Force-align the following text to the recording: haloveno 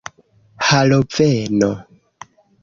haloveno 0.67 1.69